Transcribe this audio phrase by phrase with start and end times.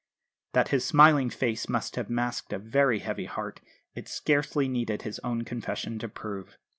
[0.53, 3.61] That his smiling face must have masked a very heavy heart,
[3.93, 6.57] it scarcely needed his own confession to prove.